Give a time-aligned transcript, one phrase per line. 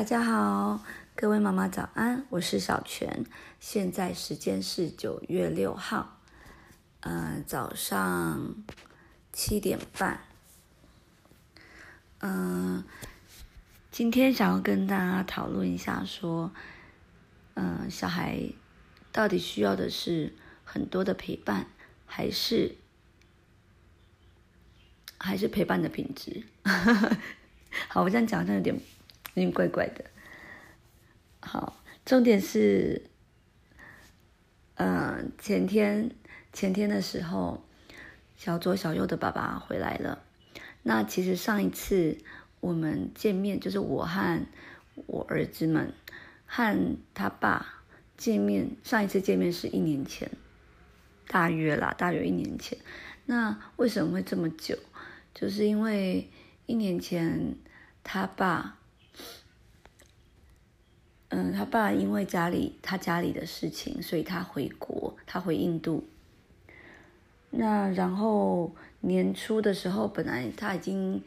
[0.00, 0.82] 大家好，
[1.14, 3.26] 各位妈妈早安，我是小泉，
[3.60, 6.22] 现在时间是九月六号，
[7.00, 8.54] 呃，早上
[9.30, 10.20] 七点半。
[12.20, 12.82] 嗯，
[13.90, 16.50] 今天想要跟大家讨论一下，说，
[17.52, 18.40] 嗯，小孩
[19.12, 20.32] 到底需要的是
[20.64, 21.66] 很多的陪伴，
[22.06, 22.74] 还是
[25.18, 26.46] 还是陪伴的品质？
[27.88, 28.80] 好，我这样讲好像有点。
[29.34, 30.04] 有点怪怪的，
[31.40, 33.08] 好，重点是，
[34.74, 36.10] 嗯，前天
[36.52, 37.62] 前天的时候，
[38.36, 40.24] 小左小右的爸爸回来了。
[40.82, 42.18] 那其实上一次
[42.58, 44.44] 我们见面，就是我和
[45.06, 45.94] 我儿子们
[46.44, 47.84] 和他爸
[48.16, 50.28] 见面，上一次见面是一年前，
[51.28, 52.76] 大约啦，大约一年前。
[53.26, 54.76] 那为什么会这么久？
[55.32, 56.28] 就是因为
[56.66, 57.54] 一年前
[58.02, 58.78] 他爸。
[61.30, 66.04] 嗯，他爸因为家里他家里的事情，所以他回国，他回印度。
[67.50, 71.22] 那然后年初的时候，本来他已经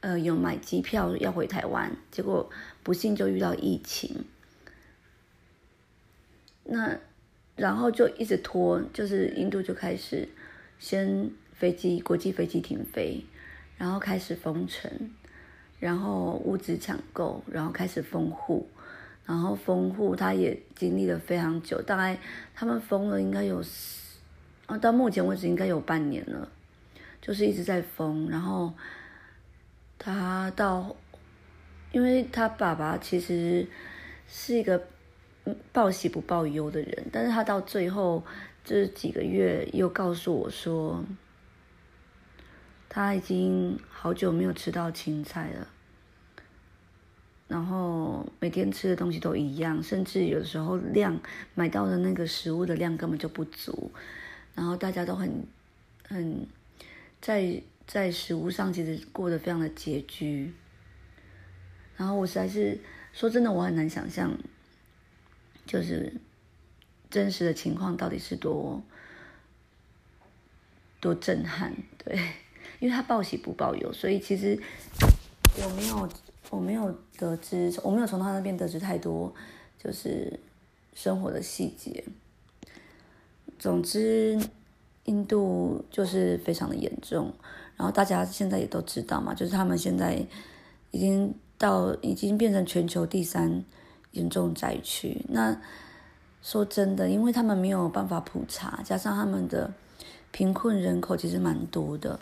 [0.00, 2.48] 呃有买机票要回台湾，结果
[2.84, 4.24] 不幸就遇到疫情。
[6.64, 6.96] 那
[7.56, 10.28] 然后就一直拖，就是印度就开始
[10.78, 13.24] 先飞机国际飞机停飞，
[13.76, 15.10] 然后开始封城，
[15.80, 18.68] 然后物资抢购，然后开始封户。
[19.24, 22.18] 然后封户，他也经历了非常久，大概
[22.54, 23.62] 他们封了应该有，
[24.66, 26.48] 啊，到目前为止应该有半年了，
[27.20, 28.28] 就是一直在封。
[28.28, 28.72] 然后
[29.98, 30.96] 他到，
[31.92, 33.66] 因为他爸爸其实
[34.28, 34.82] 是一个
[35.72, 38.24] 报喜不报忧的人，但是他到最后
[38.64, 41.04] 这几个月又告诉我说，
[42.88, 45.68] 他已经好久没有吃到青菜了。
[47.52, 51.20] 然后每天吃的东西都一样，甚至有的时候量
[51.54, 53.92] 买到的那个食物的量根本就不足，
[54.54, 55.44] 然后大家都很
[56.08, 56.46] 很
[57.20, 60.54] 在在食物上其实过得非常的拮据。
[61.94, 62.80] 然后我实在是
[63.12, 64.32] 说真的，我很难想象，
[65.66, 66.10] 就是
[67.10, 68.82] 真实的情况到底是多
[71.00, 72.16] 多震撼，对，
[72.80, 74.58] 因为他报喜不报忧，所以其实
[75.62, 76.08] 我没有。
[76.52, 79.32] 我没有得知，我没有从他那边得知太多，
[79.82, 80.38] 就是
[80.92, 82.04] 生活的细节。
[83.58, 84.38] 总之，
[85.04, 87.32] 印度就是非常的严重，
[87.74, 90.26] 然后大家现在也都知道嘛，就是他们现在
[90.90, 93.64] 已经到已经变成全球第三
[94.10, 95.24] 严重灾区。
[95.30, 95.58] 那
[96.42, 99.72] 说真的，因为他们没有办法普查，加上他们的
[100.30, 102.20] 贫困人口其实蛮多的，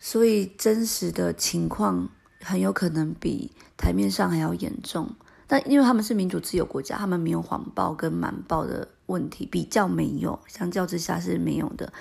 [0.00, 2.08] 所以真实的情况。
[2.44, 5.10] 很有可能比台面上还要严重，
[5.46, 11.92] 但因为他们是民主自由国家，他们没有谎报跟瞒报的问题，比较没有，相较之下是没有的。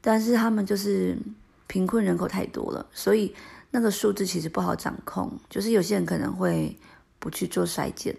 [0.00, 1.18] 但是他们就是
[1.66, 3.34] 贫困人口太多了，所以
[3.70, 5.38] 那个数字其实不好掌控。
[5.50, 6.78] 就是有些人可能会
[7.18, 8.16] 不去做筛检，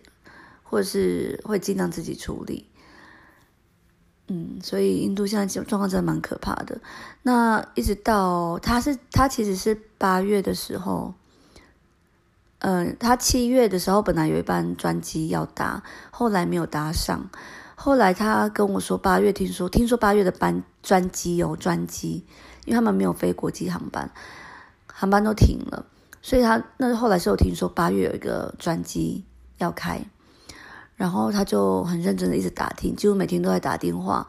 [0.64, 2.66] 或者是会尽量自己处理。
[4.28, 6.80] 嗯，所以印度现在状况真的蛮可怕的。
[7.24, 11.14] 那一直到他是他其实是八月的时候。
[12.60, 15.82] 嗯，他七月的时候本来有一班专机要搭，
[16.12, 17.30] 后来没有搭上。
[17.76, 22.26] 后来他跟我说，八月听说，听说八月的班专机哦，专机，
[22.66, 24.12] 因为他们没有飞国际航班，
[24.88, 25.86] 航班都停了，
[26.22, 29.24] 所以他那后来是有听说八月有一个专机
[29.60, 30.02] 要开，
[30.98, 34.28] 然后他就很认真的一直打听，几乎每天都在打电话，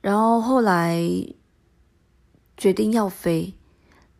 [0.00, 1.02] 然后后来
[2.56, 3.52] 决定要飞，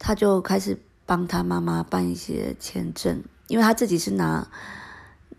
[0.01, 0.77] 他就开始。
[1.13, 4.49] 帮他妈妈办一些签证，因为他自己是拿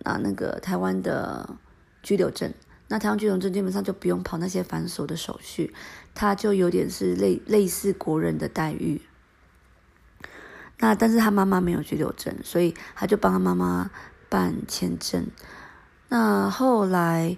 [0.02, 1.58] 拿那个台湾的
[2.04, 2.54] 居留证，
[2.90, 5.74] 那台湾居留证基本上就不用跑那些繁琐的手续，
[6.14, 9.02] 他就有点是类类似国人的待遇。
[10.78, 13.90] 那但是他妈妈没有居留证，所以他就帮他妈妈
[14.30, 15.26] 办签证。
[16.08, 17.36] 那后来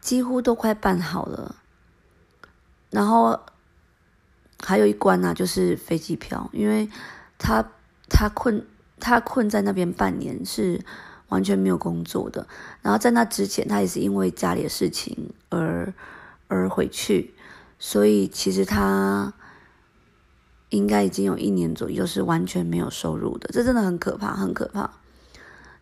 [0.00, 1.56] 几乎都快办好了，
[2.88, 3.38] 然后
[4.64, 6.88] 还有一关呢，就是飞机票，因为。
[7.38, 7.64] 他
[8.08, 8.66] 他困
[8.98, 10.84] 他困在那边半年是
[11.28, 12.46] 完全没有工作的，
[12.82, 15.92] 然后在那之前他也是因为家里的事情而
[16.48, 17.34] 而回去，
[17.78, 19.34] 所以其实他
[20.70, 24.88] 应该已经有一年左右是完全没有收入的，这真的很可怕，很可怕。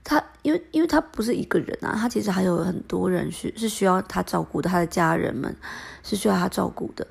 [0.02, 5.54] 他因为因为他不是一个人啊，他其实还有很多人是是需要他照顾的，他的家人们
[6.02, 7.06] 是需要他照顾的，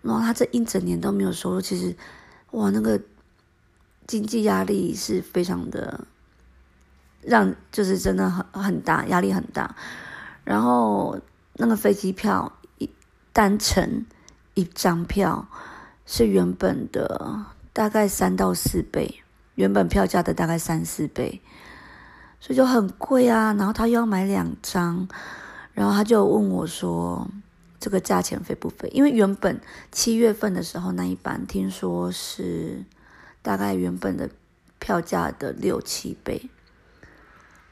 [0.00, 1.94] 然后他这一整年都没有收入，其实
[2.52, 2.98] 哇那个。
[4.12, 6.06] 经济压力是非常的
[7.22, 9.74] 让就是真的很很大，压力很大。
[10.44, 11.18] 然后
[11.54, 12.90] 那个飞机票一
[13.32, 14.04] 单程
[14.52, 15.48] 一张票
[16.04, 19.22] 是原本的大概三到四倍，
[19.54, 21.40] 原本票价的大概三四倍，
[22.38, 23.54] 所以就很贵啊。
[23.54, 25.08] 然后他又要买两张，
[25.72, 27.26] 然后他就问我说
[27.80, 29.58] ：“这个价钱飞不飞？”因为原本
[29.90, 32.84] 七月份的时候那一班听说是
[33.42, 34.30] 大概原本的
[34.78, 36.48] 票价的六七倍，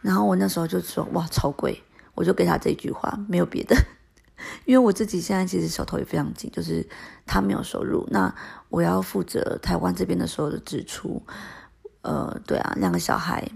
[0.02, 1.82] 然后我那时候就说：“哇，超贵！”
[2.14, 3.75] 我就给他这句话，没有别的，
[4.67, 6.87] 因为我自己现在其实手头也非常紧，就是
[7.25, 8.34] 他没有收入，那
[8.69, 11.22] 我要负责台湾这边的所有的支出，
[12.02, 13.50] 呃，对啊，两个小孩，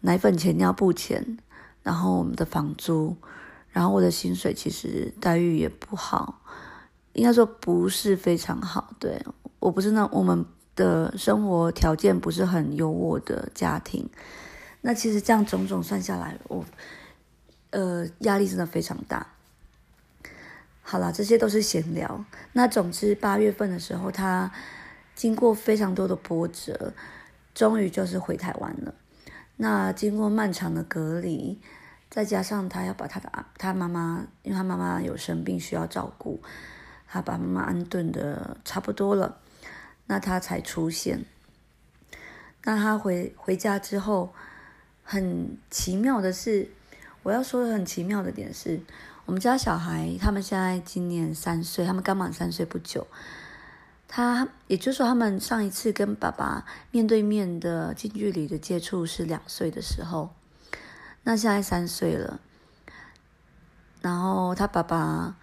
[0.00, 1.38] 奶粉钱、尿布钱，
[1.82, 3.16] 然后我们的房租，
[3.70, 6.42] 然后我的薪水其实待遇也不好，
[7.14, 9.24] 应该说不是非常好，对。
[9.58, 10.44] 我不是那我们
[10.74, 14.08] 的生活条件不是很优渥的家庭，
[14.80, 16.64] 那其实这样种种算下来，我。
[17.72, 19.28] 呃，压力真的非常大。
[20.82, 22.24] 好了，这些都是闲聊。
[22.52, 24.50] 那总之，八月份的时候，他
[25.14, 26.92] 经过非常多的波折，
[27.54, 28.92] 终于就是回台湾了。
[29.56, 31.60] 那经过漫长的隔离，
[32.10, 36.42] 再加上他要把他的他妈妈，因为他妈妈有生病需要照顾，
[37.06, 39.38] 他把妈妈安顿的差不多了，
[40.10, 41.24] 那他才出现。
[42.64, 44.34] 那他回回家之后，
[45.04, 46.68] 很奇妙的是。
[47.22, 48.80] 我要说的很奇妙的点是，
[49.26, 53.06] 我们家小孩他们现在今年三岁，他们刚满三岁不久。
[54.08, 60.34] 他也就是说，他们上一次跟爸爸面对面的近距离的接触是两岁的时候，
[61.22, 62.40] 那现在三岁了。
[64.00, 65.36] 然后他爸爸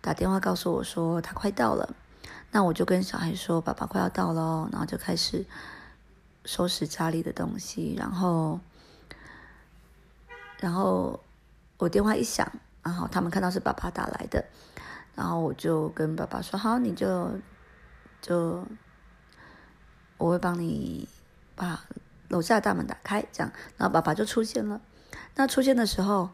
[0.00, 1.94] 打电话告诉我说他快到了，
[2.54, 5.44] 那我就跟小孩说爸爸快要到了，然后就开始
[6.44, 8.60] 收拾家里的东西，然后。
[10.60, 11.20] 然后
[11.76, 12.50] 我电话一响，
[12.82, 14.42] 然后他们看到是爸爸打来的，
[15.14, 17.32] 然后我就跟爸爸说：“好，你就
[18.22, 18.64] 就
[20.16, 21.06] 我会帮你
[21.54, 21.84] 把
[22.28, 24.80] 楼下的大门打开，这样。”然后爸爸就出现了。
[25.34, 26.30] 那出现的时候，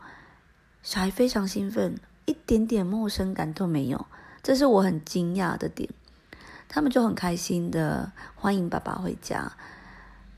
[0.84, 4.06] 小孩非常兴奋，一点点陌生感都没有，
[4.44, 5.90] 这是我很惊讶的点。
[6.72, 9.52] 他们就很开心的欢迎爸爸回家，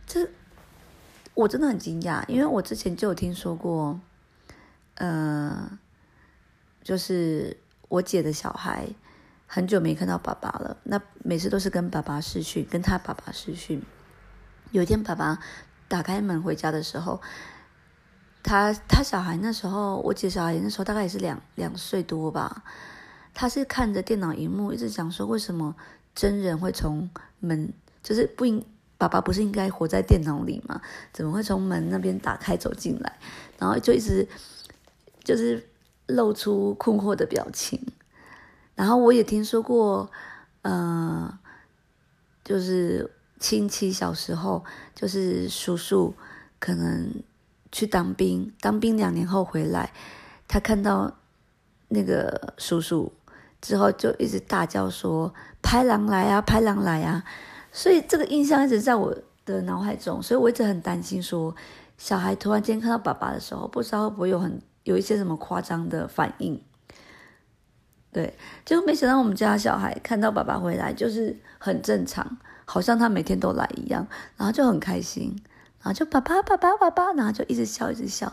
[0.07, 0.29] 这。
[1.35, 3.99] 我真的很惊讶，因为我之前就有听说过，
[4.97, 5.79] 呃，
[6.83, 7.57] 就是
[7.89, 8.87] 我姐的小孩
[9.47, 13.83] 很久没看到爸爸了，那每次都是跟爸爸视讯，跟他爸爸视讯。
[14.73, 15.39] 有一天爸爸
[15.89, 17.23] 打开门回家的时候，
[18.43, 22.63] 他他小孩那时候，我姐小孩那时候大概也是两两岁多吧，
[23.33, 25.75] 他是看着电脑荧幕一直讲说，为什么
[26.15, 27.09] 真人会从
[27.41, 27.73] 门
[28.03, 28.65] 就是不应。
[28.99, 30.81] 爸爸不是应该活在电脑里吗？
[31.13, 33.19] 怎么会从门那边打开走进来？
[33.59, 34.29] 然后就一直
[35.25, 35.69] 就是
[36.07, 37.85] 露出困惑的表情。
[38.77, 40.09] 然后我也听说过，
[40.63, 41.37] 呃，
[42.45, 43.11] 就是
[43.41, 44.65] 亲戚小时候，
[44.95, 46.15] 就是叔叔
[46.61, 47.13] 可能
[47.73, 49.93] 去当兵，当兵两年后回来，
[50.47, 51.13] 他看到
[51.89, 53.13] 那个叔叔
[53.63, 55.33] 之后，就一直大叫说
[55.63, 57.25] ：“拍狼来啊，拍狼来啊！”
[57.71, 59.17] 所以这个印象一直在我
[59.47, 61.55] 的脑海中，所以我一直很担心，说
[61.97, 66.61] 小孩突然间看到爸爸的时候，不知道会不会有很有一些什么夸张的反应。
[68.11, 75.41] 对，结果没想到我们家小孩看到爸爸回来就是很正常，好像他每天都来一样，然后就很开心，
[75.79, 78.33] 然后就爸爸爸爸爸爸，然后就一直笑一直笑，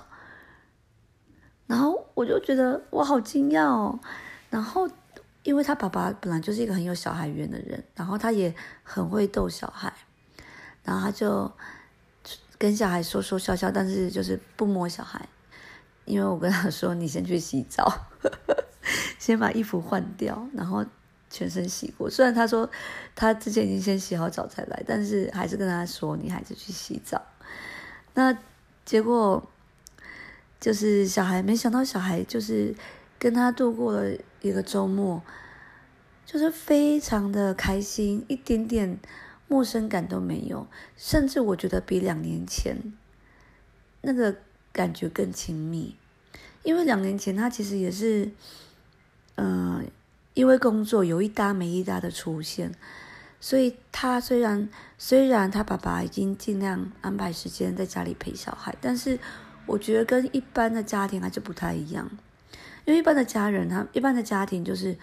[1.67, 4.00] 然后我就觉得我好惊讶哦，
[4.50, 4.89] 然后。
[5.43, 8.53] 因为他爸爸本来就是一个很有小孩缘的人，然后他也
[8.84, 9.91] 很会逗小孩，
[10.84, 11.51] 然后他就
[12.58, 15.27] 跟小孩说说笑笑，但是就是不摸小孩，
[16.05, 18.08] 因为我跟他说你先去洗澡，
[19.17, 20.86] 先把衣服换掉，然后
[21.29, 22.10] 全身洗过。
[22.10, 22.69] 虽然他说
[23.15, 27.22] 他之前已经先洗好澡才来，但是还是跟他说你还是去洗澡。
[28.13, 28.38] 那
[28.84, 29.41] 结果
[30.60, 32.75] 就是小孩没想到小孩就是
[33.19, 34.17] 跟他度过了。
[34.41, 35.21] 一个周末，
[36.25, 38.97] 就是非常的开心，一点点
[39.49, 42.93] 陌生感都没有，甚至我觉得比两年前
[43.99, 44.33] 那个
[44.71, 45.93] 感觉更亲密。
[46.63, 48.31] 因为两年前他其实也是，
[49.35, 49.85] 嗯，
[50.35, 52.73] 因为工作有一搭没一搭的出现，
[53.41, 59.19] 所以他虽然虽然他爸爸已经尽量安排时间在家里陪小孩，但是
[59.65, 62.09] 我觉得跟一般的家庭还是不太一样。
[62.89, 64.98] 因为一般的家人，他一般的家庭就是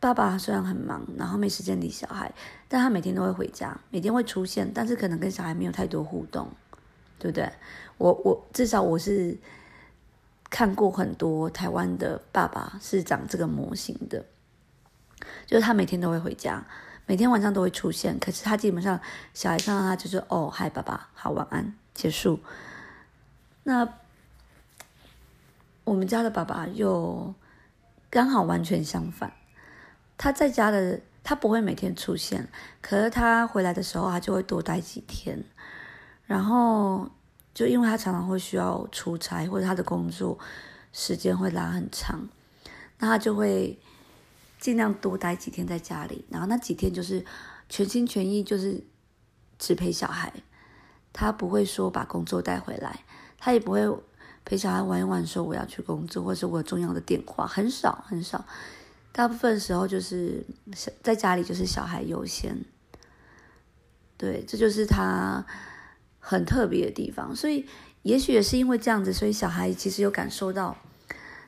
[0.00, 2.32] 爸爸虽然很忙，然后没时间理小孩，
[2.66, 6.50] 但他每天都会回家，每天会出现，但是可能跟小孩没有太多互动，
[7.20, 7.48] 对不对？
[7.98, 9.38] 我我至少我是
[10.50, 14.24] 看过很多台湾的爸爸是长这个模型的，
[15.46, 16.66] 就是他每天都会回家，
[17.06, 18.98] 每天晚上都会出现，可是他基本上
[19.34, 22.40] 小孩看到他就是哦嗨爸爸好晚安结束。
[23.62, 23.88] 那
[25.88, 27.34] 我们家的爸爸又
[28.10, 29.32] 刚好完全相反，
[30.16, 32.48] 他在家的他不会每天出现，
[32.80, 35.44] 可是他回来的时候他就会多待几天，
[36.26, 37.08] 然后。
[37.54, 40.38] 就因为他常常会需要出差，或者他的工作
[40.92, 42.28] 时间会拉很长，
[43.00, 43.76] 那他就会
[44.60, 47.24] 尽量多待几天在家里，然后那几天就是
[47.68, 48.80] 全心全意就是
[49.58, 50.32] 只陪小孩，
[51.12, 53.00] 他不会说把工作带回来，
[53.38, 53.80] 他也不会
[54.48, 58.42] 陪小孩玩一玩说我要去工作，或者我有重要的电话，很少很少，
[59.12, 60.42] 大部分时候就是
[61.02, 62.56] 在家里就是小孩优先，
[64.16, 65.44] 对，这就是他。
[66.20, 67.64] 很特别的地方，所以
[68.02, 70.76] 也许也是因为这样子，所以小孩其实有感受到，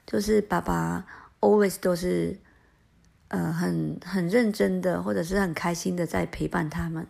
[0.06, 1.04] 就是爸爸
[1.40, 2.38] always 都是，
[3.28, 7.06] 呃，很很认真的，或者是很开心的在陪伴他们。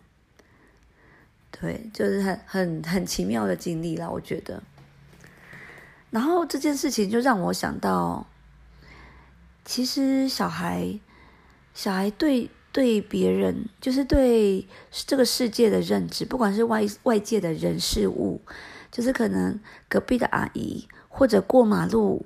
[1.49, 4.61] 对，就是很很很奇妙的经历了，我觉得。
[6.11, 8.27] 然后这件事情就让我想到，
[9.65, 10.99] 其实小孩，
[11.73, 12.51] 小孩对。
[12.73, 18.39] 对别人，就是对这个世界的认知，不管是外外界的人事物，
[18.89, 22.25] 就是可能隔壁的阿姨，或者过马路，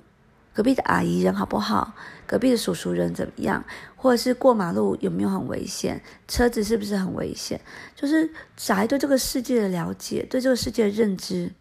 [0.54, 1.94] 隔壁的阿姨人好不好？
[2.28, 3.64] 隔壁的叔叔人怎么样？
[3.96, 6.00] 或者是过马路有没有很危险？
[6.28, 7.60] 车子是不是很危险？
[7.96, 11.52] 就是小孩对这个世界的了解，对这个世界的认知，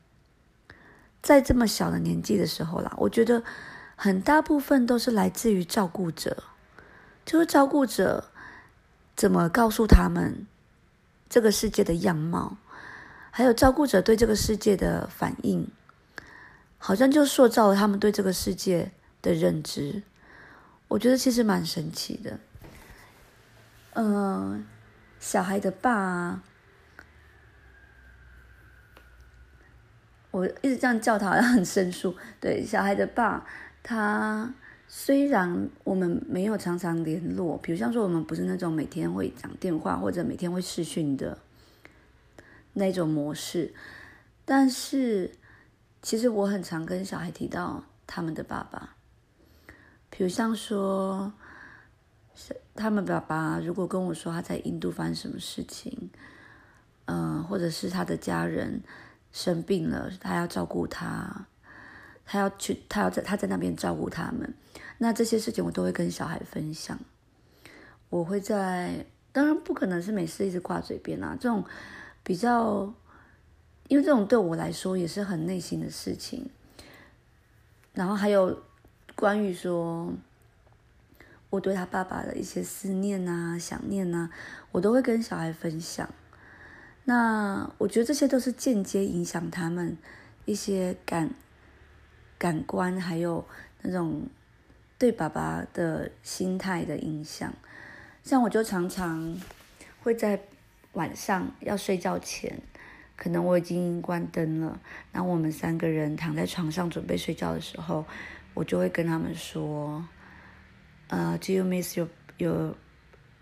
[1.25, 3.41] 在这么小的年纪的时候啦，我觉得
[3.95, 6.43] 很大部分都是来自于照顾者，
[7.25, 8.25] 就是照顾者。
[9.17, 10.45] 怎么告诉他们
[11.29, 12.57] 这个世界的样貌，
[13.31, 15.65] 还有照顾者对这个世界的反应，
[16.77, 18.91] 好像就塑造了他们对这个世界
[19.21, 20.03] 的认知。
[20.89, 22.37] 我觉得其实蛮神奇的。
[23.93, 24.65] 嗯，
[25.21, 26.41] 小孩的爸，
[30.35, 32.15] 我一直这样叫他，好像很生疏。
[32.39, 33.45] 对，小孩的爸，
[33.81, 34.53] 他。
[34.87, 41.37] 虽然我们没有常常联络，比如像说我们不是那种每天会讲电话或者每天会视讯的
[42.73, 43.73] 那种模式，
[44.45, 45.31] 但是
[46.01, 48.95] 其实我很常跟小孩提到他们的爸爸，
[50.09, 51.33] 比如像说，
[52.75, 56.09] 他们爸爸如果跟我说他在印度发生什么事情，
[57.05, 58.81] 嗯，或者是他的家人
[59.35, 61.45] 生病了，他要照顾他。
[62.25, 64.51] 他要去，他要在他在那边照顾他们。
[64.97, 66.97] 那这些事情我都会跟小孩分享。
[68.09, 71.37] 我会在，当然不可能是每次一直挂嘴边啊。
[71.37, 71.65] 这种
[72.23, 72.93] 比较，
[73.89, 76.49] 因为这种对我来说也是很内心的事情。
[77.93, 78.63] 然后还有
[79.15, 80.13] 关于说，
[81.49, 84.31] 我对他爸爸的一些思念啊、想念啊，
[84.71, 86.09] 我都会跟小孩分享。
[87.05, 89.97] 那我觉得这些都是间接影响他们
[90.43, 91.31] 一些感。
[92.37, 93.47] 感官还有
[93.81, 94.27] 那种
[94.99, 97.51] 对爸爸的心态的影响，
[98.23, 99.39] 像我就常常
[100.03, 100.37] 会在
[100.91, 102.61] 晚上要睡觉前，
[103.15, 104.77] 可能我已经关灯了，
[105.13, 108.05] 然后我们三个人躺在床上准备睡觉的时候，
[108.53, 110.05] 我就会跟他们说
[111.07, 112.75] ：“呃，Do you miss your your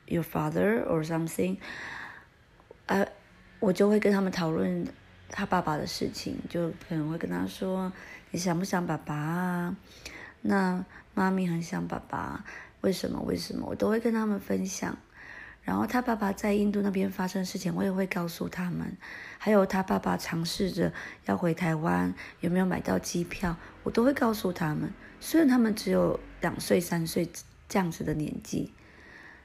[0.05, 1.57] your father or something？”
[2.85, 3.07] 呃，
[3.63, 4.85] 我就会跟他们讨论
[5.29, 7.89] 他爸爸的事情，就可能会跟他说。
[8.31, 9.77] 你想不想爸爸啊？
[10.41, 12.43] 那妈咪很想爸爸，
[12.81, 13.21] 为什么？
[13.21, 13.65] 为什么？
[13.65, 14.97] 我都会跟他们分享。
[15.61, 18.97] 然后他爸爸在印度那边发生的事情，我也会告诉他们。
[19.37, 20.91] 还有他爸爸尝试着
[21.25, 24.91] 要回台湾，有没有买到机票，我都会告诉他们。
[25.21, 27.29] 虽然他们只有两岁、三岁
[27.69, 28.73] 这样子的年纪，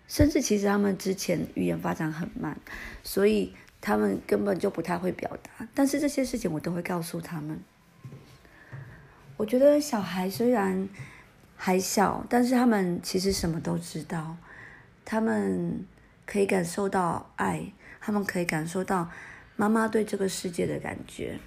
[0.08, 2.58] 甚至其实他们之前语言发展很慢，
[3.04, 5.66] 所以他们根本就不太会表达。
[5.74, 7.60] 但是这些事情我都会告诉他们。
[9.36, 10.88] 我觉得小孩虽然
[11.56, 14.36] 还小，但是他们其实什么都知道，
[15.04, 15.86] 他们
[16.26, 19.10] 可以感受到爱，他们可以感受到
[19.56, 21.38] 妈妈对这个世界的感觉。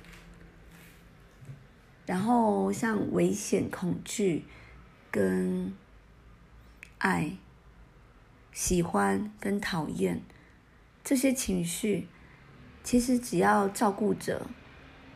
[2.05, 4.45] 然后像危险、恐惧、
[5.09, 5.73] 跟
[6.97, 7.31] 爱、
[8.51, 10.21] 喜欢跟讨厌
[11.03, 12.07] 这些情绪，
[12.83, 14.45] 其实只要照顾者，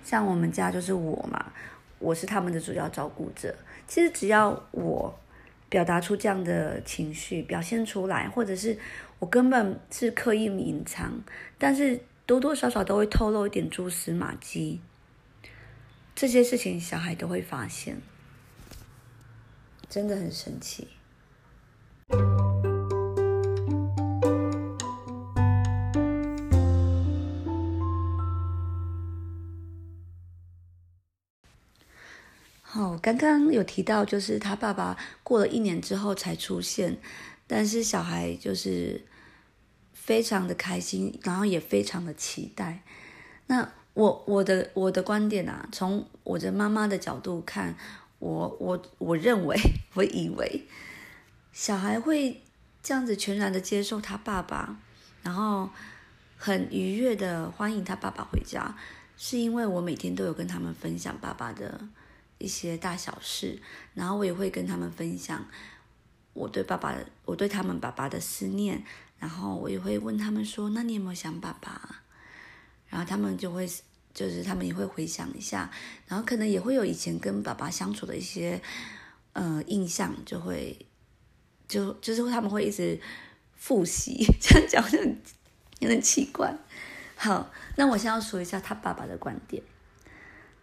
[0.04, 1.52] 像我们家就是我嘛。
[1.98, 3.56] 我是他们的主要照顾者。
[3.88, 5.18] 其实只要我
[5.70, 8.78] 表达出这样的情绪，表现出来，或者是
[9.18, 11.14] 我根本是刻意隐藏，
[11.58, 14.82] 但是多多少少都会透露一点蛛丝马迹。
[16.14, 18.02] 这些事情小孩都会发现，
[19.90, 20.90] 真的很神奇。
[32.76, 36.98] 哦，刚刚有提到，就是他爸爸过了一年之后才出现，
[37.48, 39.02] 但是小孩就是
[39.94, 42.84] 非常的开心，然后也非常的期待。
[43.48, 47.74] 那我我的我的观点啊，从我的妈妈的角度看，
[48.20, 49.58] 我我我认为，
[49.96, 50.68] 我以为
[51.54, 52.42] 小孩会
[52.84, 54.78] 这样子全然的接受他爸爸，
[55.24, 55.70] 然后
[56.36, 58.76] 很愉悦的欢迎他爸爸回家，
[59.16, 61.80] 是因为我每天都有跟他们分享爸爸的。
[62.38, 63.62] 一些大小事，
[63.94, 65.46] 然后我也会跟他们分享
[66.34, 68.84] 我对爸爸、我对他们爸爸的思念，
[69.20, 72.04] 然后我也会问他们说：“那你有没有想爸爸？”
[72.90, 73.66] 然后他们就会，
[74.14, 75.72] 就是他们也会回想一下，
[76.08, 78.62] 然后可能也会有以前跟爸爸相处的一些
[79.34, 80.78] 呃印象，就会
[81.68, 83.00] 就就是他们会一直
[83.56, 85.00] 复习， 这样讲就
[85.80, 86.54] 有点奇怪。
[87.16, 89.64] 好，那我先要说一下他爸爸的观点。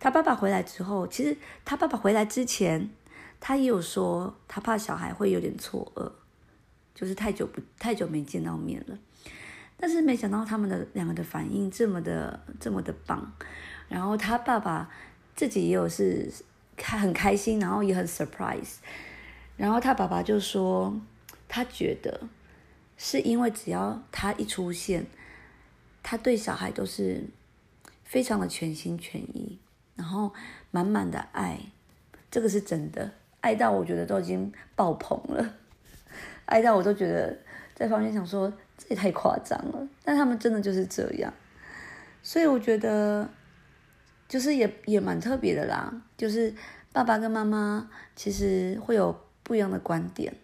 [0.02, 2.90] 他爸爸回来之后，其实他爸爸回来之前，
[3.38, 6.10] 他也有说他怕小孩会有点错愕，
[6.92, 8.98] 就是太久不太久没见到面了。
[9.76, 13.32] 但是没想到他们的两个的反应这么的这么的棒，
[13.88, 14.90] 然后他爸爸
[15.36, 16.28] 自己也有是
[16.76, 18.78] 开很开心，然后也很 surprise。
[19.56, 21.00] 然后他爸爸就说，
[21.46, 22.22] 他觉得
[22.96, 25.06] 是因为只要他一出现，
[26.02, 27.28] 他对小孩都是
[28.02, 29.60] 非常的全心全意。
[29.94, 30.32] 然后
[30.70, 31.58] 满满的爱，
[32.30, 35.54] 这个是真的，爱到我觉得都已经爆棚了，
[36.46, 37.38] 爱到我都觉得
[37.74, 41.32] 在房间想说这也太夸张了，但他们真的就是这样，
[42.22, 43.28] 所以我觉得
[44.28, 46.54] 就是也也蛮特别的啦，就是
[46.92, 50.34] 爸爸跟妈妈其实会有不一样的观点。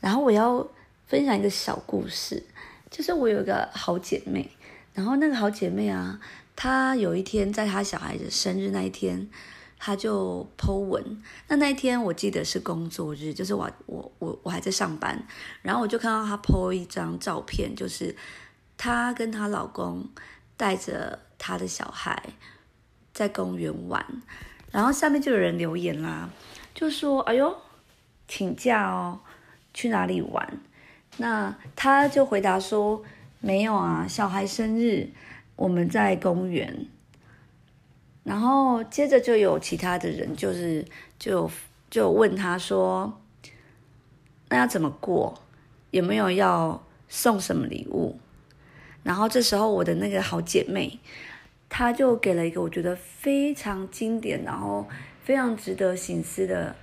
[0.00, 0.68] 然后我要
[1.06, 2.44] 分享一个小故事。
[2.96, 4.48] 就是我有一个好姐妹，
[4.94, 6.18] 然后那个好姐妹啊，
[6.56, 9.28] 她有一天在她小孩子生日那一天，
[9.78, 11.22] 她就 Po 文。
[11.46, 15.22] 那那一天我记得是工作日，就是我我我我还在上班，
[15.60, 18.16] 然后我就看到她 Po 一张照片，就是
[18.78, 20.08] 她跟她老公
[20.56, 22.30] 带着她的小孩
[23.12, 24.02] 在公园玩，
[24.70, 26.30] 然后下面就有人留言啦，
[26.74, 27.54] 就说：“哎呦，
[28.26, 29.20] 请假哦，
[29.74, 30.60] 去哪里玩？”
[31.18, 33.02] 那他就回答说
[33.40, 35.08] ：“没有啊，小孩生日，
[35.56, 36.86] 我们在公园。”
[38.22, 40.84] 然后接着就有其他的人，就是
[41.18, 41.50] 就
[41.88, 43.18] 就问他说
[44.50, 45.40] ：“那要怎么过？
[45.90, 48.18] 有没有要送什么礼物？”
[49.02, 50.98] 然后这时候我的那个好姐妹，
[51.70, 54.86] 她就给了一个我觉得非常经典，然后
[55.22, 56.76] 非常值得醒思的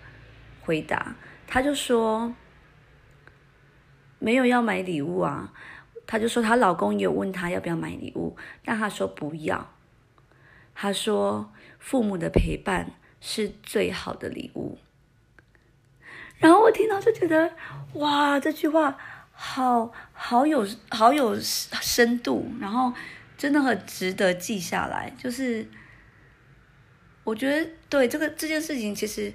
[0.61, 1.15] 回答。
[1.45, 2.33] 她就说。
[4.23, 5.51] 没有要买礼物啊，
[6.07, 9.69] 她就说她老公有问她要不要买礼物，但她说不要。
[10.73, 14.77] 她说父母的陪伴是最好的礼物。
[16.37, 17.51] 然后我听到就觉得
[17.95, 18.97] 哇，这句话
[19.33, 22.93] 好好有好有深度，然后
[23.37, 25.11] 真的很值得记下来。
[25.17, 25.67] 就是
[27.25, 29.33] 我觉得对这个这件事情其实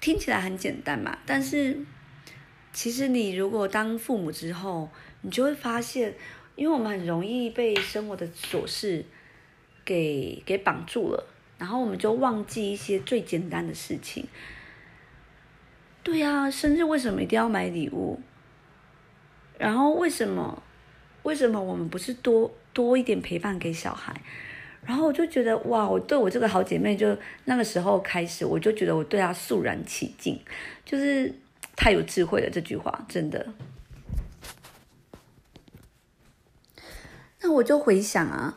[0.00, 1.84] 听起来很简单嘛，但是。
[2.72, 4.88] 其实你如果当父母之后，
[5.20, 6.14] 你就会发现，
[6.56, 9.04] 因为我们很容易被生活的琐事
[9.84, 11.22] 给给绑住了，
[11.58, 14.26] 然后我们就忘记一些最简单的事情。
[16.02, 18.18] 对呀，生日为什么一定要买礼物？
[19.58, 20.62] 然后为什么
[21.24, 24.18] 为什么我们不是多多一点陪伴给小孩？
[24.84, 30.40] 然后我就觉得哇，我对我这个好姐妹，就那个时候开始，我就觉得我对她肃然起敬，
[30.86, 31.34] 就是。
[31.76, 33.54] 太有智慧了，这句话真的。
[37.40, 38.56] 那我就回想啊，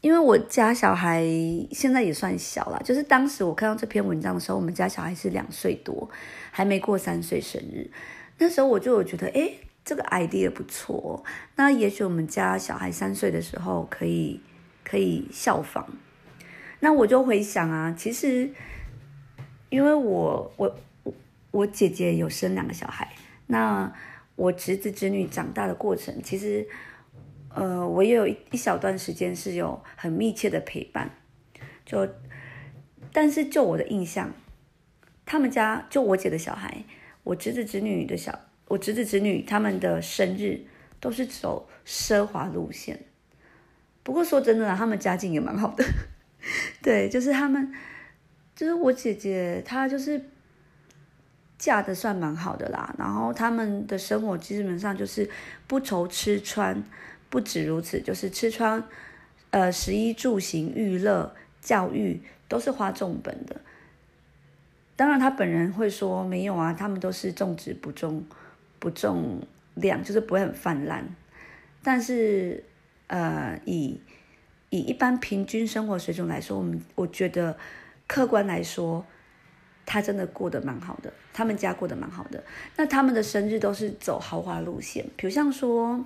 [0.00, 1.24] 因为我家小孩
[1.72, 6.08] 现在也算小了，就是当时我看到这篇文章的时候，我们家小孩是两岁多，
[6.52, 7.90] 还没过三岁生日。
[8.38, 9.54] 那时候我就有觉得，哎，
[9.84, 11.24] 这个 idea 不错。
[11.56, 14.40] 那也许我们家小孩三岁的时候可以
[14.84, 15.88] 可以效仿。
[16.78, 18.50] 那我就回想啊，其实
[19.68, 20.76] 因为我我。
[21.50, 23.12] 我姐姐有生两个小孩，
[23.46, 23.92] 那
[24.36, 26.66] 我侄子侄女长大的过程，其实，
[27.54, 31.10] 呃，我也有一一小段时间是有很密切的陪伴，
[31.84, 32.08] 就，
[33.12, 34.32] 但是就我的印象，
[35.26, 36.84] 他们家就我姐的小孩，
[37.24, 40.64] 我侄子侄女的小，我侄子侄女他们的生日
[41.00, 43.00] 都是走奢华路线，
[44.02, 45.84] 不过说真的，他们家境也蛮好的。
[46.80, 47.70] 对，就是他们，
[48.56, 50.30] 就是我姐姐，她就是
[51.60, 52.94] 嫁的算蛮好的啦。
[52.98, 55.28] 然后他们的生活基本上就是
[55.66, 56.82] 不愁吃穿，
[57.28, 58.82] 不止如此，就是吃穿，
[59.50, 63.60] 呃，食衣住行、娱乐、教育都是花重本的。
[64.96, 68.24] 当然，他本人会说没有啊，他们都是重质不重
[68.78, 69.42] 不重
[69.74, 71.04] 量，就是不会很泛滥。
[71.82, 72.64] 但是，
[73.06, 74.00] 呃，以
[74.70, 77.56] 以一般平均生活水准来说，我们我觉得
[78.06, 79.04] 客观来说，
[79.92, 82.40] 他真的过得蛮好的，他们家过得蛮好的。
[82.76, 86.04] 那他们的生日都是走豪华路线，比如像说，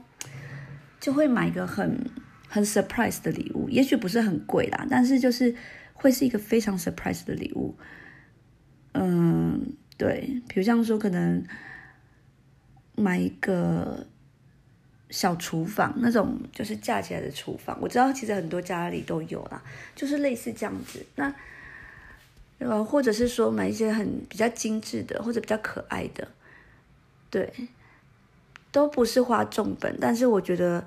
[0.98, 2.10] 就会买一个很
[2.48, 5.54] 很 surprise 的礼物，也许不是很贵啦，但是就是
[5.92, 7.76] 会是一个非常 surprise 的礼物。
[8.92, 11.44] 嗯，对，比如像说可能
[12.96, 14.06] 买一个。
[15.10, 19.62] 小厨房那种就是架起来的厨房，我知道其实很多家里都有啦，
[19.94, 21.06] 就是类似这样子。
[21.14, 21.32] 那
[22.58, 26.28] 呃，或者是说买一些很比较精致的或者比较可爱的，
[27.30, 27.52] 对，
[28.70, 29.96] 都不是花重本。
[30.00, 30.84] 但是我觉得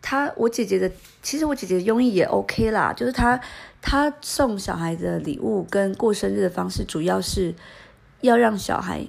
[0.00, 0.90] 他我姐姐的，
[1.22, 3.40] 其实我姐姐的用意也 OK 啦，就是他
[3.80, 7.54] 他送小孩的礼物跟过生日的方式，主要是
[8.20, 9.06] 要让小孩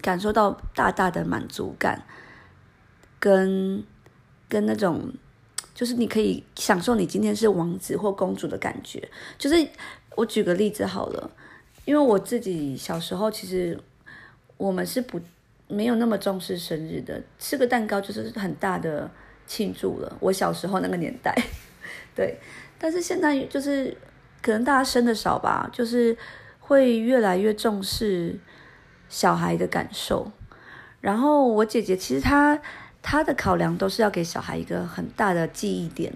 [0.00, 2.04] 感受到大大的满足感。
[3.18, 3.82] 跟
[4.46, 5.12] 跟那种，
[5.74, 9.08] 就是你可以享受你今天是王子或公主的感觉。
[9.38, 9.56] 就是
[10.16, 11.30] 我举个例子好了，
[11.84, 13.78] 因为我自己小时候其实
[14.56, 15.20] 我们是不
[15.68, 19.08] 没有那么重视生日的，吃个蛋糕就是很大的
[19.46, 20.16] 庆祝了。
[20.18, 21.32] 我小时候那个年代，
[22.16, 22.36] 对，
[22.76, 23.96] 但是现在就是
[24.42, 26.16] 可能大家生的少吧，就是
[26.58, 28.36] 会越来越重视
[29.08, 30.32] 小孩的感受。
[31.00, 32.60] 然后我姐姐其实她。
[33.08, 36.12] 她的考量都是要给小孩一个很大的记忆点，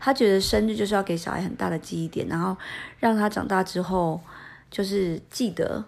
[0.00, 2.56] 他觉得生日就是要给小孩很大的记忆点，然后
[2.98, 4.20] 让他长大之后
[4.70, 5.84] 就是记得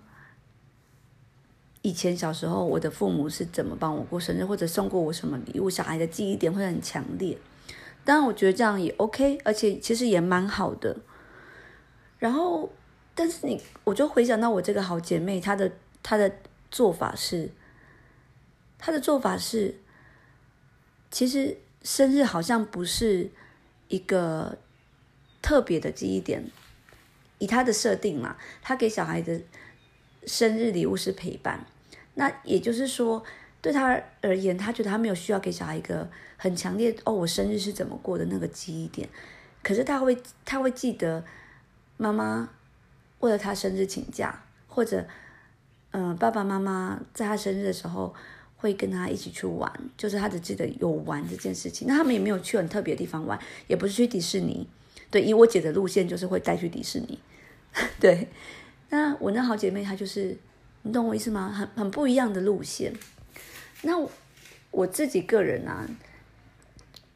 [1.81, 7.37] 以前小时候我的父母是怎么帮我过生日，或者送过我什么礼物，小孩的记忆点会很强烈。
[8.05, 10.96] 当然，我觉得这样也 OK，而且其实也蛮好的。
[12.18, 12.70] 然后，
[13.14, 15.72] 但是你，我就回想到我这个好姐妹，她的
[16.03, 16.31] 她的
[16.70, 17.51] 做法是，
[18.79, 19.79] 她的做法是。
[21.11, 23.31] 其实生日好像不是
[23.92, 24.57] 一个
[25.42, 26.50] 特别的记忆点，
[27.37, 29.38] 以他的设定嘛，他给小孩的
[30.26, 31.66] 生日礼物是陪伴，
[32.14, 33.22] 那也就是说，
[33.61, 39.07] 对他而言，他觉得他没有需要给小孩一个很强烈哦，我生日是怎么过的那个记忆点，
[39.62, 41.22] 可是他会他会记得
[41.98, 42.48] 妈妈
[43.20, 45.07] 为了他生日请假，或者
[45.90, 48.14] 嗯爸爸妈妈在他生日的时候。
[48.62, 51.88] 会跟他一起去玩，就是他只记得有玩这件事情。
[51.88, 54.64] 那他们也没有去很特别的地方玩，也不是去迪士尼。
[55.11, 57.18] 对，以我姐的路线就是会带去迪士尼。
[57.98, 58.29] 对，
[58.90, 60.38] 那我那好姐妹她就是，
[60.83, 61.51] 你懂我意思吗？
[61.51, 62.92] 很很不一样的路线。
[63.83, 63.98] 那
[64.70, 65.85] 我自己个人啊，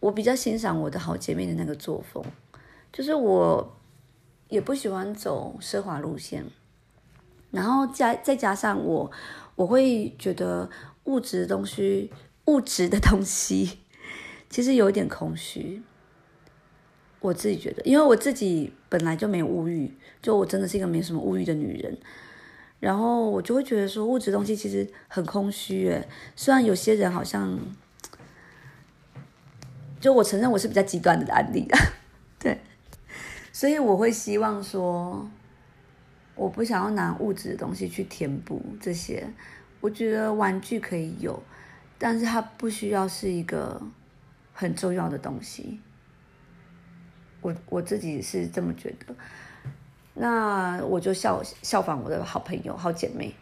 [0.01, 2.25] 我比较欣赏我的好姐妹的那个作风，
[2.93, 3.77] 就是我
[4.49, 6.45] 也不喜欢走奢华路线，
[7.53, 9.09] 然后加再加上我，
[9.55, 10.69] 我会觉得。
[11.07, 12.13] 物质的东西，
[12.45, 13.79] 物质的东西，
[14.49, 15.83] 其实有一点空虚。
[17.21, 19.93] 我自己觉得，因为我自己本来就没有物欲，
[20.23, 21.99] 就我真的是一个没什么物欲的女人。
[22.79, 25.89] 然后我就会觉得说，物质东西其实很空虚。
[25.89, 27.59] 诶，虽然有些人好像，
[29.99, 31.77] 就我承认我是比较极端的案例的，
[32.39, 32.61] 对。
[33.51, 35.29] 所以我会希望说，
[36.35, 39.27] 我不想要拿物质的东西去填补这些。
[39.81, 41.41] 我觉得玩具可以有，
[41.99, 43.81] 但是它不需要是一个
[44.53, 45.81] 很重要的东西。
[47.41, 49.15] 我我自己是这么觉得。
[50.15, 53.35] 那我就效效仿我的好朋友、好姐妹，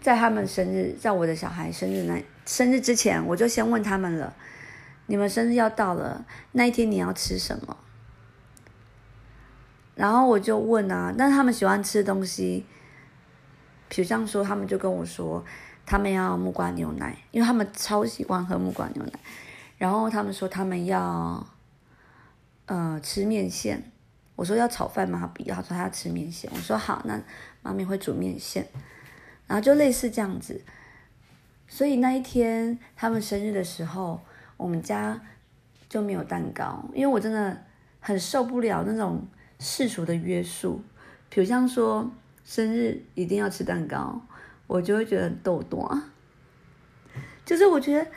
[0.00, 4.36] 在他们生日，在我的小孩生日那生日之前，我就先问他们了：
[5.06, 7.76] 你们生日要到了，那一天你要吃什么？
[9.94, 12.66] 然后我就问啊，但是他们喜欢吃的东西。
[13.94, 15.44] 比如这样说，他们就跟我说，
[15.84, 19.12] 他们要木瓜牛奶，因为他们超喜欢喝木瓜牛奶。
[19.76, 21.46] 然后他们说他们要，
[22.64, 23.92] 呃，吃面线。
[24.34, 25.18] 我说要炒饭吗？
[25.20, 26.50] 他不要，他说他要吃面线。
[26.54, 27.20] 我说好，那
[27.60, 28.66] 妈咪会煮面线。
[29.46, 30.62] 然后就类似这样子。
[31.68, 34.22] 所以那一天他们生日的时候，
[34.56, 35.20] 我们家
[35.90, 37.62] 就没有蛋糕，因为我真的
[38.00, 39.28] 很受不了那种
[39.58, 40.82] 世俗的约束。
[41.28, 42.10] 比如像说。
[42.44, 44.20] 生日一定要吃蛋糕，
[44.66, 46.02] 我就会觉得很逗多。
[47.44, 48.10] 就是我觉得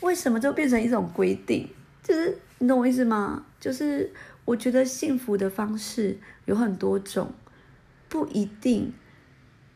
[0.00, 1.68] 为什么就变成一种规定？
[2.02, 3.44] 就是你懂我意思吗？
[3.60, 4.12] 就是
[4.44, 7.32] 我觉得幸福的方式有很多种，
[8.08, 8.92] 不一定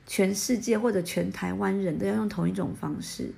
[0.06, 3.32] 全世界或者全台湾人都要用同一种方式。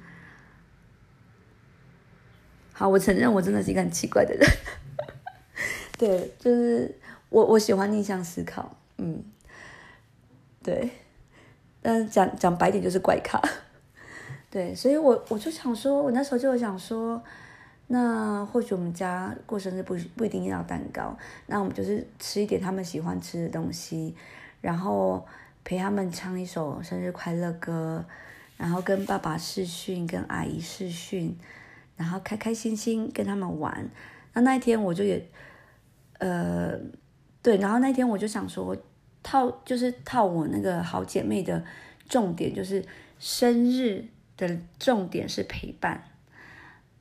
[2.73, 4.49] 好，我承认我真的是一个很奇怪的人。
[5.99, 6.94] 对，就是
[7.29, 9.23] 我我喜欢逆向思考，嗯，
[10.68, 10.90] 对，
[11.81, 13.40] 但讲讲白点就是怪咖。
[14.50, 17.22] 对，所以我我就想说，我那时候就想说。
[17.90, 24.14] 那或许我们家过生日不不一定要蛋糕，那我们就是吃一点他们喜欢吃的东西，
[24.61, 25.26] 然后
[25.64, 28.04] 陪他们唱一首生日快乐歌，
[28.59, 31.35] 然后跟爸爸视讯，跟阿姨视讯，
[31.96, 33.88] 然后开开心心跟他们玩。
[34.35, 35.26] 那那一天我就也，
[36.18, 36.78] 呃，
[37.40, 38.76] 对，然后那天我就想说，
[39.22, 41.64] 套就是套我那个好姐妹的
[42.09, 42.85] 重点，就是
[43.18, 44.04] 生日
[44.37, 46.02] 的重点是陪伴。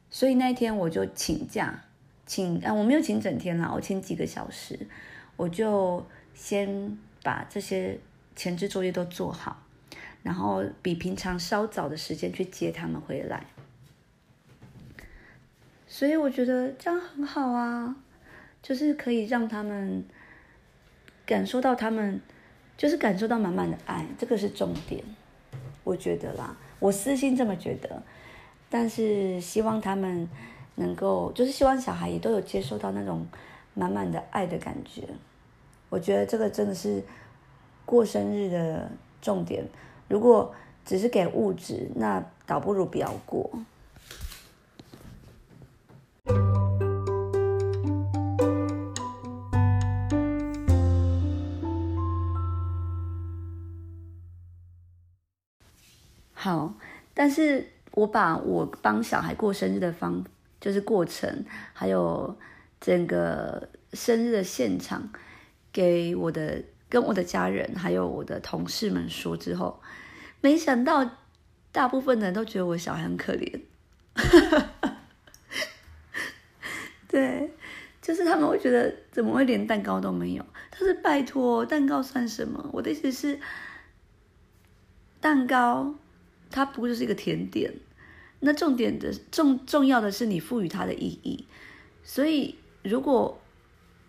[0.10, 1.84] 所以那一天我就请假，
[2.26, 4.88] 请啊我没有请整天啦，我请几个小时，
[5.36, 8.00] 我就先把这些
[8.36, 9.62] 前置作业都做好，
[10.24, 13.46] 然后比平常稍早的时间去接他们回来。
[15.88, 17.96] 所以我觉得这样很好啊，
[18.62, 20.06] 就是可以让他们
[21.28, 22.20] 感受到他们，
[22.76, 25.04] 就是感受到满满的爱，这个是重点，
[25.84, 28.02] 我觉得啦，我私心这么觉得。
[28.70, 30.28] 但是希望他们
[30.76, 33.28] 能够，就是希望小孩也都有接受到那种
[33.74, 35.04] 满满的爱的感觉。
[35.90, 37.04] 我觉得这个真的是
[37.86, 38.90] 过生日的
[39.22, 39.66] 重点。
[40.08, 40.54] 如果
[40.86, 43.50] 只是给物质，那倒不如不要过。
[57.28, 57.68] 但是。
[57.94, 60.24] 我把我帮小孩过生日的方，
[60.62, 62.38] 就是过程，还有
[62.80, 65.10] 整个生日的现场，
[65.74, 69.82] 给我的跟我的家人还有我的同事们说之后，
[70.42, 71.10] 没想到
[71.72, 73.62] 大部分人都觉得我小孩很可怜，
[77.10, 77.52] 对，
[78.00, 80.46] 就是他们会觉得怎么会连蛋糕都没有？
[80.70, 82.70] 他是拜托，蛋糕算什么？
[82.72, 83.40] 我的意思是，
[85.20, 85.96] 蛋糕
[86.50, 87.74] 它不过就是一个甜点。
[88.40, 91.46] 那重点的重重要的是你赋予它的意义，
[92.04, 93.42] 所以如果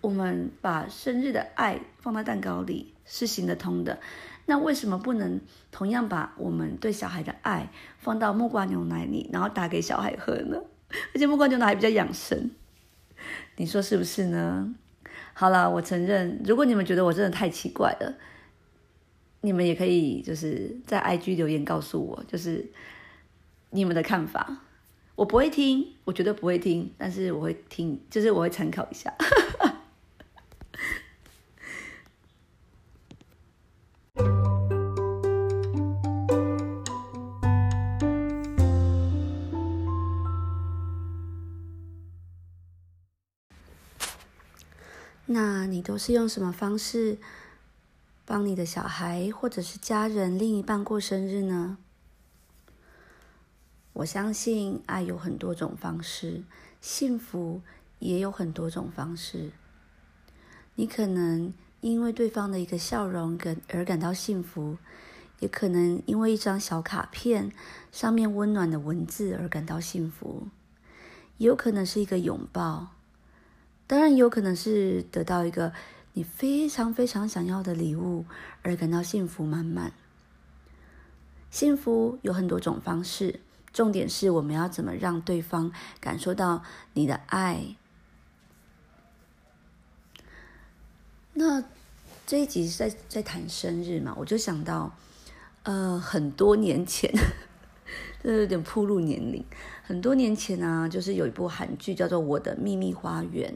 [0.03, 3.99] 我们把生日的爱放在蛋糕里是行得通的，
[4.45, 5.41] 那为什么不能
[5.73, 10.61] 同样把我们对小孩的爱放到木瓜牛奶里，然后打给小孩喝呢？
[11.15, 12.51] 而且木瓜牛奶还比较养生，
[13.57, 14.75] 你说是不是呢？
[15.33, 18.15] 好了，我承认，如果你们觉得我真的太奇怪了，
[19.41, 22.71] 你们也可以就是在 IG 留言告诉我，就是。
[23.71, 24.63] 你们的看法，
[25.15, 29.15] 我不会听，我绝对不会听，但是我会听，就是我会参考一下。
[45.27, 47.19] 那你都是用什么方式
[48.29, 51.79] 帮你的小孩或者是家人、另一半过生日呢？
[53.95, 56.43] 我相信爱有很多种方式，
[56.79, 57.63] 幸福
[58.01, 59.53] 也有很多种方式。
[60.75, 64.77] 你可能因为对方的一个笑容感而感到幸福，
[65.39, 67.51] 也可能因为一张小卡片
[67.91, 70.49] 上面温暖的文字而感到幸福，
[71.39, 72.89] 也有可能是一个拥抱，
[73.87, 75.73] 当然有可能是得到一个
[76.13, 78.25] 你非常非常想要的礼物
[78.63, 79.93] 而感到幸福满满。
[81.51, 83.41] 幸福有很多种方式。
[83.71, 87.77] 重点是我们要怎么让对方感受到你的爱。
[91.35, 91.63] 那
[92.27, 94.97] 这一集在在谈生日嘛，我就想到，
[95.63, 97.13] 呃，很多年前，
[98.23, 99.45] 这有点铺路年龄。
[99.85, 103.55] 很多年前啊，就是有一部韩剧叫做《我的秘密花园》，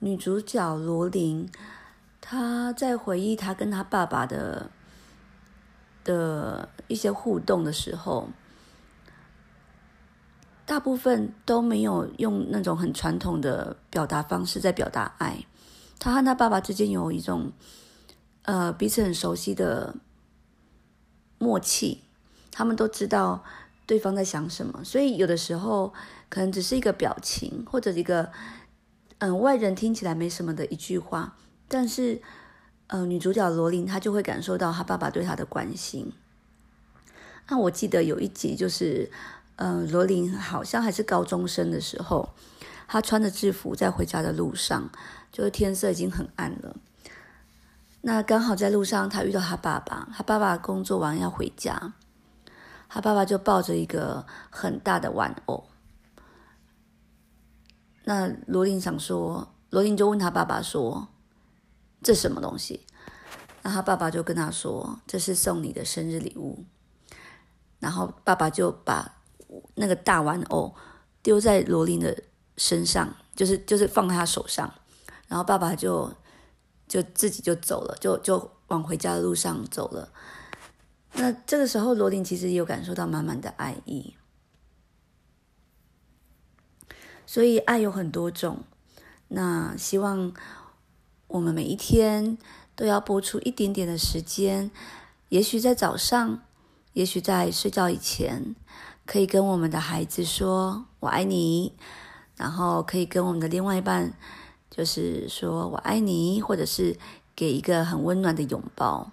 [0.00, 1.48] 女主角罗琳，
[2.20, 4.70] 她在回忆她跟她爸爸的
[6.04, 8.28] 的一些互动的时候。
[10.66, 15.46] 大部分都没有用那种很传统的表达方式在表达爱。
[15.98, 17.52] 她和她爸爸之间有一种，
[18.42, 19.94] 呃，彼此很熟悉的
[21.38, 22.02] 默契。
[22.50, 23.42] 他们都知道
[23.86, 25.94] 对方在想什么，所以有的时候
[26.28, 28.30] 可能只是一个表情，或者一个
[29.18, 31.36] 嗯外人听起来没什么的一句话，
[31.68, 32.20] 但是
[32.88, 36.12] 呃女主角罗琳她就会感受到她爸爸对她的关心。
[37.48, 39.10] 那我记得有一集就是。
[39.60, 42.28] 呃，罗琳好像还是高中生的时候，
[42.86, 44.88] 她穿着制服在回家的路上，
[45.32, 46.76] 就是天色已经很暗了。
[48.02, 51.92] 那刚好在路上，他遇到他爸爸，他爸爸工作完要回家，
[52.88, 55.64] 他爸爸就抱着一个很大的玩偶。
[58.08, 61.08] 那罗琳想说，罗琳就问他爸爸说
[62.02, 62.86] ：“这什么东西？”
[63.60, 66.64] 那他爸爸就跟他说：“这是送你的生日礼物。”
[67.78, 69.18] 然后爸爸就把
[69.74, 70.74] 那个大玩偶
[71.22, 72.22] 丢在罗琳的
[72.56, 74.72] 身上，就是就是放在他手上，
[75.26, 76.10] 然后爸爸就
[76.86, 80.08] 就自己就走了，就就往回家的路上走了。
[81.12, 84.14] 那这个时候，罗琳其实也有感受到满满的爱意。
[87.28, 88.64] 所以爱有很多种，
[89.28, 90.32] 那希望
[91.26, 92.38] 我们每一天
[92.74, 94.70] 都要播出一点点的时间，
[95.28, 96.42] 也许在早上，
[96.94, 98.56] 也许在睡觉以前，
[99.04, 101.74] 可以跟我们的孩子说“我爱你”，
[102.38, 104.14] 然后可以跟我们的另外一半，
[104.70, 106.96] 就是说我爱你，或者是
[107.36, 109.12] 给一个很温暖的拥抱。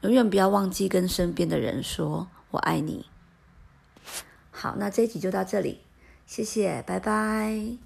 [0.00, 3.06] 永远不要忘记跟身边的人说“我爱你”。
[4.50, 5.85] 好，那这一集就到这里。
[6.26, 7.78] 谢谢，拜拜。